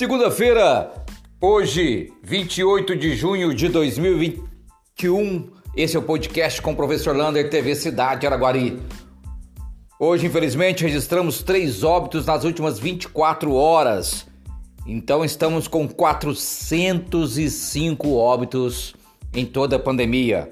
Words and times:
Segunda-feira, 0.00 1.04
hoje, 1.38 2.10
28 2.22 2.96
de 2.96 3.14
junho 3.14 3.54
de 3.54 3.68
2021. 3.68 5.50
Esse 5.76 5.94
é 5.94 5.98
o 5.98 6.02
podcast 6.02 6.62
com 6.62 6.72
o 6.72 6.74
professor 6.74 7.14
Lander, 7.14 7.50
TV 7.50 7.74
Cidade 7.74 8.26
Araguari. 8.26 8.80
Hoje, 10.00 10.26
infelizmente, 10.26 10.84
registramos 10.84 11.42
três 11.42 11.84
óbitos 11.84 12.24
nas 12.24 12.44
últimas 12.44 12.78
24 12.78 13.52
horas. 13.52 14.26
Então, 14.86 15.22
estamos 15.22 15.68
com 15.68 15.86
405 15.86 18.14
óbitos 18.14 18.94
em 19.34 19.44
toda 19.44 19.76
a 19.76 19.78
pandemia. 19.78 20.48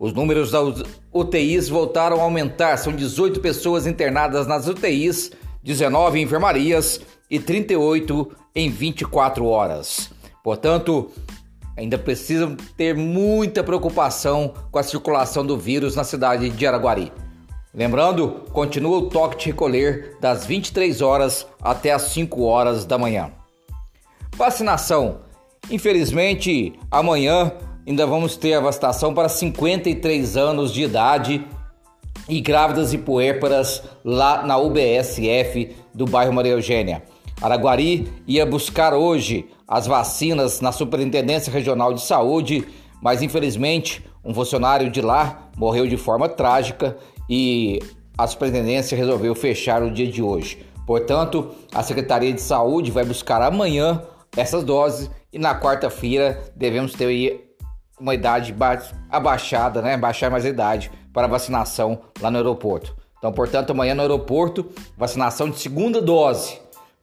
Os 0.00 0.12
números 0.12 0.50
das 0.50 0.82
UTIs 1.14 1.68
voltaram 1.68 2.18
a 2.18 2.24
aumentar. 2.24 2.76
São 2.76 2.92
18 2.92 3.38
pessoas 3.38 3.86
internadas 3.86 4.48
nas 4.48 4.66
UTIs, 4.66 5.30
19 5.62 6.18
em 6.18 6.24
enfermarias 6.24 7.00
e 7.30 7.38
38 7.38 8.39
em 8.54 8.70
24 8.70 9.46
horas. 9.46 10.10
Portanto, 10.42 11.10
ainda 11.76 11.98
precisam 11.98 12.56
ter 12.76 12.94
muita 12.94 13.64
preocupação 13.64 14.54
com 14.70 14.78
a 14.78 14.82
circulação 14.82 15.44
do 15.44 15.56
vírus 15.56 15.96
na 15.96 16.04
cidade 16.04 16.50
de 16.50 16.66
Araguari. 16.66 17.12
Lembrando, 17.72 18.42
continua 18.52 18.98
o 18.98 19.08
toque 19.08 19.38
de 19.38 19.46
recolher 19.46 20.16
das 20.20 20.44
23 20.44 21.00
horas 21.00 21.46
até 21.62 21.92
as 21.92 22.02
5 22.02 22.42
horas 22.42 22.84
da 22.84 22.98
manhã. 22.98 23.30
Vacinação. 24.36 25.20
Infelizmente, 25.70 26.72
amanhã 26.90 27.52
ainda 27.86 28.06
vamos 28.06 28.36
ter 28.36 28.54
a 28.54 28.60
vacinação 28.60 29.14
para 29.14 29.28
53 29.28 30.36
anos 30.36 30.72
de 30.72 30.82
idade 30.82 31.46
e 32.28 32.40
grávidas 32.40 32.92
e 32.92 32.98
puérperas 32.98 33.82
lá 34.04 34.44
na 34.44 34.56
UBSF 34.56 35.76
do 35.94 36.06
bairro 36.06 36.32
Maria 36.32 36.52
Eugênia. 36.52 37.02
Araguari 37.40 38.06
ia 38.26 38.44
buscar 38.44 38.92
hoje 38.92 39.48
as 39.66 39.86
vacinas 39.86 40.60
na 40.60 40.72
Superintendência 40.72 41.50
Regional 41.50 41.94
de 41.94 42.02
Saúde, 42.02 42.66
mas 43.00 43.22
infelizmente 43.22 44.04
um 44.22 44.34
funcionário 44.34 44.90
de 44.90 45.00
lá 45.00 45.48
morreu 45.56 45.86
de 45.86 45.96
forma 45.96 46.28
trágica 46.28 46.98
e 47.28 47.78
a 48.18 48.26
superintendência 48.26 48.96
resolveu 48.96 49.34
fechar 49.34 49.82
o 49.82 49.90
dia 49.90 50.06
de 50.06 50.22
hoje. 50.22 50.66
Portanto, 50.86 51.50
a 51.72 51.82
Secretaria 51.82 52.32
de 52.32 52.42
Saúde 52.42 52.90
vai 52.90 53.04
buscar 53.04 53.40
amanhã 53.40 54.02
essas 54.36 54.62
doses 54.62 55.10
e 55.32 55.38
na 55.38 55.58
quarta-feira 55.58 56.52
devemos 56.54 56.92
ter 56.92 57.56
uma 57.98 58.14
idade 58.14 58.54
abaixada, 59.08 59.80
né? 59.80 59.96
Baixar 59.96 60.30
mais 60.30 60.44
a 60.44 60.48
idade 60.48 60.90
para 61.12 61.26
vacinação 61.26 62.00
lá 62.20 62.30
no 62.30 62.36
aeroporto. 62.36 62.94
Então, 63.18 63.32
portanto, 63.32 63.70
amanhã 63.70 63.94
no 63.94 64.02
aeroporto, 64.02 64.66
vacinação 64.96 65.48
de 65.48 65.58
segunda 65.58 66.02
dose 66.02 66.58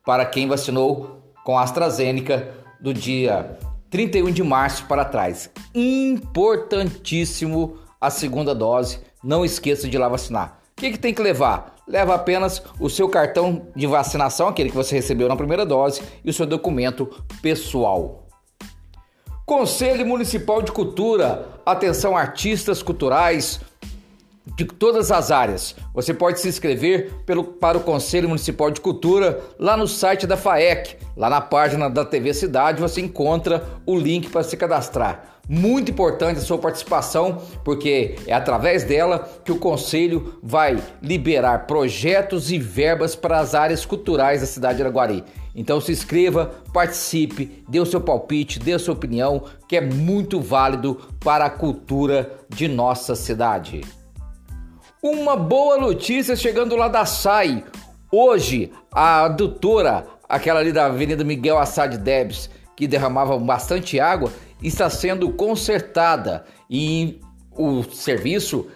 para 0.08 0.26
quem 0.26 0.48
vacinou 0.48 1.22
com 1.44 1.58
a 1.58 1.64
AstraZeneca 1.64 2.56
do 2.80 2.94
dia 2.94 3.60
31 3.90 4.32
de 4.32 4.42
março 4.42 4.86
para 4.86 5.04
trás. 5.04 5.50
Importantíssimo 5.76 7.78
a 8.00 8.10
segunda 8.10 8.56
dose. 8.56 9.02
Não 9.22 9.44
esqueça 9.44 9.86
de 9.86 9.98
ir 9.98 10.00
lá 10.00 10.08
vacinar. 10.08 10.62
O 10.72 10.80
que, 10.80 10.92
que 10.92 10.98
tem 10.98 11.14
que 11.14 11.22
levar? 11.22 11.76
Leva 11.86 12.16
apenas 12.16 12.64
o 12.80 12.90
seu 12.90 13.10
cartão 13.10 13.68
de 13.76 13.86
vacinação, 13.86 14.48
aquele 14.48 14.70
que 14.70 14.76
você 14.78 14.96
recebeu 14.96 15.28
na 15.28 15.36
primeira 15.36 15.66
dose, 15.66 16.02
e 16.24 16.30
o 16.30 16.34
seu 16.34 16.46
documento 16.46 17.10
pessoal. 17.42 18.30
Conselho 19.46 20.06
Municipal 20.06 20.62
de 20.62 20.72
Cultura. 20.72 21.50
Atenção, 21.66 22.16
artistas 22.16 22.82
culturais, 22.82 23.60
de 24.56 24.66
todas 24.66 25.12
as 25.12 25.32
áreas. 25.32 25.76
Você 25.94 26.14
pode 26.14 26.40
se 26.40 26.48
inscrever 26.48 27.12
pelo, 27.26 27.44
para 27.44 27.78
o 27.78 27.84
Conselho 27.84 28.30
Municipal 28.30 28.72
de 28.72 28.80
Cultura 28.80 29.40
lá 29.60 29.76
no 29.76 29.88
site 29.88 30.26
da 30.26 30.38
FAEC. 30.38 30.98
Lá 31.16 31.30
na 31.30 31.42
página 31.42 31.90
da 31.90 32.06
TV 32.06 32.34
Cidade 32.34 32.82
você 32.82 33.02
encontra 33.02 33.66
o 33.86 33.98
link 33.98 34.30
para 34.30 34.44
se 34.44 34.56
cadastrar. 34.56 35.38
Muito 35.50 35.92
importante 35.92 36.40
a 36.40 36.44
sua 36.44 36.58
participação, 36.58 37.42
porque 37.64 38.18
é 38.28 38.34
através 38.34 38.84
dela 38.84 39.28
que 39.46 39.52
o 39.52 39.58
Conselho 39.58 40.38
vai 40.44 40.78
liberar 41.02 41.66
projetos 41.66 42.52
e 42.52 42.60
verbas 42.60 43.16
para 43.16 43.40
as 43.40 43.56
áreas 43.56 43.86
culturais 43.86 44.42
da 44.42 44.48
cidade 44.48 44.78
de 44.78 44.84
Araguari. 44.84 45.24
Então 45.56 45.80
se 45.80 45.92
inscreva, 45.92 46.52
participe, 46.74 47.64
dê 47.68 47.80
o 47.80 47.86
seu 47.86 48.02
palpite, 48.02 48.60
dê 48.60 48.74
a 48.74 48.80
sua 48.80 48.94
opinião, 48.94 49.46
que 49.68 49.78
é 49.78 49.82
muito 49.82 50.42
válido 50.42 51.00
para 51.20 51.46
a 51.46 51.50
cultura 51.50 52.30
de 52.50 52.68
nossa 52.68 53.16
cidade. 53.16 53.82
Uma 55.02 55.36
boa 55.36 55.78
notícia 55.78 56.36
chegando 56.36 56.76
lá 56.76 56.88
da 56.88 57.06
SAI. 57.06 57.64
Hoje, 58.12 58.72
a 58.92 59.26
adutora, 59.26 60.08
aquela 60.28 60.60
ali 60.60 60.72
da 60.72 60.88
Avenida 60.88 61.24
Miguel 61.24 61.60
Assad 61.60 61.96
Debs, 62.00 62.50
que 62.76 62.88
derramava 62.88 63.38
bastante 63.38 64.00
água, 64.00 64.32
está 64.62 64.90
sendo 64.90 65.32
consertada 65.32 66.46
e 66.68 67.22
o 67.52 67.84
serviço 67.84 68.68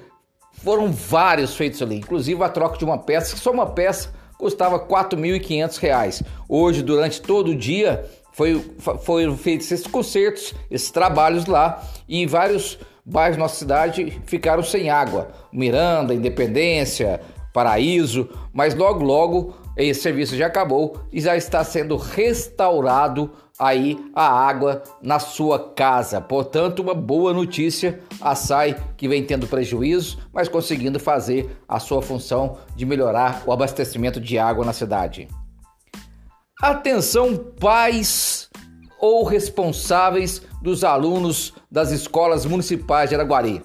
foram 0.63 0.91
vários 0.91 1.55
feitos 1.55 1.81
ali, 1.81 1.95
inclusive 1.95 2.43
a 2.43 2.49
troca 2.49 2.77
de 2.77 2.85
uma 2.85 2.99
peça, 2.99 3.35
só 3.35 3.51
uma 3.51 3.65
peça 3.65 4.13
custava 4.37 4.77
R$ 4.77 4.83
4.500. 4.85 6.23
Hoje, 6.47 6.83
durante 6.83 7.19
todo 7.19 7.49
o 7.49 7.55
dia, 7.55 8.05
foi, 8.31 8.63
foram 9.03 9.35
feitos 9.35 9.71
esses 9.71 9.87
concertos, 9.87 10.53
esses 10.69 10.91
trabalhos 10.91 11.47
lá 11.47 11.83
e 12.07 12.27
vários 12.27 12.77
bairros 13.05 13.37
da 13.37 13.43
nossa 13.43 13.55
cidade 13.55 14.21
ficaram 14.25 14.63
sem 14.63 14.89
água. 14.89 15.29
Miranda, 15.51 16.13
Independência, 16.13 17.21
Paraíso, 17.53 18.29
mas 18.53 18.75
logo 18.75 19.03
logo 19.03 19.55
esse 19.77 20.01
serviço 20.01 20.35
já 20.35 20.47
acabou 20.47 20.97
e 21.11 21.21
já 21.21 21.35
está 21.35 21.63
sendo 21.63 21.95
restaurado 21.95 23.31
aí 23.57 23.97
a 24.15 24.27
água 24.27 24.83
na 25.01 25.19
sua 25.19 25.73
casa. 25.73 26.19
Portanto, 26.19 26.79
uma 26.79 26.93
boa 26.93 27.33
notícia, 27.33 27.99
a 28.19 28.35
SAI 28.35 28.75
que 28.97 29.07
vem 29.07 29.23
tendo 29.23 29.47
prejuízo, 29.47 30.19
mas 30.33 30.47
conseguindo 30.47 30.99
fazer 30.99 31.57
a 31.67 31.79
sua 31.79 32.01
função 32.01 32.57
de 32.75 32.85
melhorar 32.85 33.43
o 33.45 33.51
abastecimento 33.51 34.19
de 34.19 34.37
água 34.37 34.65
na 34.65 34.73
cidade. 34.73 35.27
Atenção, 36.61 37.35
pais 37.59 38.49
ou 39.01 39.23
responsáveis 39.23 40.43
dos 40.61 40.83
alunos 40.83 41.53
das 41.69 41.89
escolas 41.89 42.45
municipais 42.45 43.09
de 43.09 43.15
Araguari. 43.15 43.63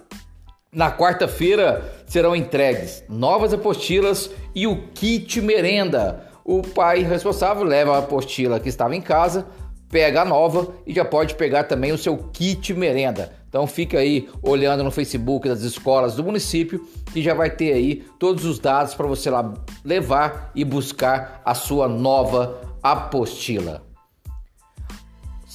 Na 0.72 0.90
quarta-feira 0.90 1.84
serão 2.06 2.34
entregues 2.34 3.04
novas 3.08 3.52
apostilas 3.52 4.30
e 4.54 4.66
o 4.66 4.88
kit 4.94 5.40
merenda. 5.40 6.26
O 6.44 6.62
pai 6.62 7.02
responsável 7.02 7.64
leva 7.64 7.94
a 7.94 7.98
apostila 7.98 8.58
que 8.58 8.68
estava 8.68 8.96
em 8.96 9.00
casa, 9.00 9.46
pega 9.90 10.22
a 10.22 10.24
nova 10.24 10.74
e 10.86 10.94
já 10.94 11.04
pode 11.04 11.34
pegar 11.34 11.64
também 11.64 11.92
o 11.92 11.98
seu 11.98 12.16
kit 12.32 12.72
merenda. 12.74 13.32
Então 13.48 13.66
fica 13.66 13.98
aí 13.98 14.28
olhando 14.42 14.84
no 14.84 14.90
Facebook 14.90 15.48
das 15.48 15.62
escolas 15.62 16.14
do 16.14 16.24
município 16.24 16.86
que 17.12 17.22
já 17.22 17.32
vai 17.32 17.50
ter 17.50 17.72
aí 17.72 18.04
todos 18.18 18.44
os 18.44 18.58
dados 18.58 18.94
para 18.94 19.06
você 19.06 19.30
lá 19.30 19.54
levar 19.84 20.50
e 20.54 20.64
buscar 20.64 21.40
a 21.44 21.54
sua 21.54 21.88
nova 21.88 22.60
apostila. 22.82 23.85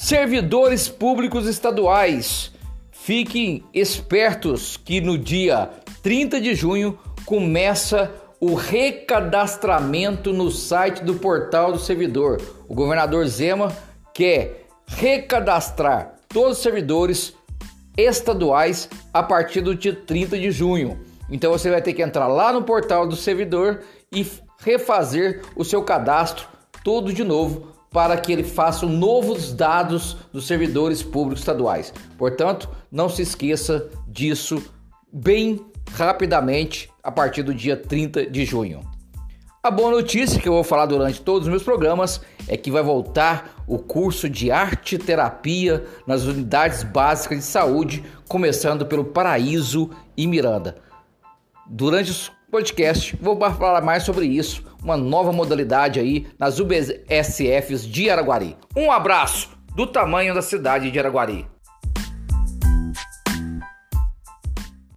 Servidores 0.04 0.90
públicos 0.90 1.46
estaduais, 1.46 2.52
fiquem 2.92 3.64
espertos 3.72 4.76
que 4.76 5.00
no 5.00 5.16
dia 5.16 5.70
30 6.02 6.42
de 6.42 6.56
junho 6.56 6.98
começa 7.24 8.12
o 8.40 8.56
recadastramento 8.56 10.34
no 10.34 10.50
site 10.50 11.04
do 11.04 11.14
portal 11.14 11.72
do 11.72 11.78
servidor. 11.78 12.42
O 12.68 12.74
governador 12.74 13.28
Zema 13.28 13.72
quer 14.12 14.66
recadastrar 14.88 16.16
todos 16.28 16.58
os 16.58 16.64
servidores 16.64 17.36
estaduais 17.96 18.90
a 19.14 19.22
partir 19.22 19.62
do 19.62 19.76
dia 19.76 19.94
30 19.94 20.40
de 20.40 20.50
junho. 20.50 21.00
Então 21.30 21.52
você 21.52 21.70
vai 21.70 21.82
ter 21.82 21.94
que 21.94 22.02
entrar 22.02 22.28
lá 22.28 22.52
no 22.52 22.64
portal 22.64 23.08
do 23.08 23.16
servidor 23.16 23.82
e 24.12 24.26
refazer 24.64 25.44
o 25.56 25.64
seu 25.64 25.84
cadastro 25.84 26.48
todo 26.84 27.14
de 27.14 27.24
novo 27.24 27.71
para 27.92 28.16
que 28.18 28.32
ele 28.32 28.44
faça 28.44 28.86
novos 28.86 29.54
dados 29.54 30.16
dos 30.32 30.48
servidores 30.48 31.04
públicos 31.04 31.42
estaduais. 31.42 31.94
Portanto, 32.18 32.70
não 32.90 33.10
se 33.10 33.22
esqueça 33.22 33.90
disso 34.08 34.64
bem 35.12 35.60
rapidamente 35.92 36.90
a 37.04 37.12
partir 37.12 37.44
do 37.44 37.54
dia 37.54 37.76
30 37.76 38.28
de 38.28 38.46
junho. 38.46 38.80
A 39.62 39.70
boa 39.70 39.92
notícia 39.92 40.40
que 40.42 40.48
eu 40.48 40.54
vou 40.54 40.64
falar 40.64 40.86
durante 40.86 41.22
todos 41.22 41.44
os 41.44 41.50
meus 41.50 41.64
programas 41.64 42.22
é 42.48 42.56
que 42.56 42.72
vai 42.72 42.82
voltar 42.82 43.64
o 43.68 43.78
curso 43.78 44.28
de 44.30 44.50
arte 44.50 44.98
terapia 44.98 45.86
nas 46.08 46.24
unidades 46.24 46.82
básicas 46.84 47.40
de 47.40 47.44
saúde, 47.44 48.04
começando 48.28 48.86
pelo 48.86 49.06
Paraíso 49.06 49.92
e 50.18 50.26
Miranda. 50.26 50.78
Durante 51.68 52.10
os 52.10 52.32
podcast, 52.52 53.18
vou 53.22 53.40
falar 53.54 53.82
mais 53.82 54.04
sobre 54.04 54.26
isso, 54.26 54.64
uma 54.84 54.98
nova 54.98 55.32
modalidade 55.32 56.02
aí 56.02 56.28
nas 56.38 56.60
UBSFs 56.60 57.88
de 57.88 58.10
Araguari. 58.10 58.58
Um 58.76 58.92
abraço 58.92 59.50
do 59.74 59.88
tamanho 59.88 60.36
da 60.36 60.42
cidade 60.42 60.92
de 60.92 61.00
Araguari. 61.00 61.48